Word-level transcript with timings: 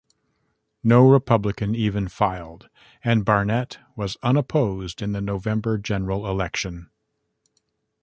No 0.83 1.07
Republican 1.07 1.75
even 1.75 2.07
filed, 2.07 2.69
and 3.03 3.23
Barnett 3.23 3.77
was 3.95 4.17
unopposed 4.23 4.99
in 4.99 5.11
the 5.11 5.21
November 5.21 5.77
general 5.77 6.25
election. 6.27 6.89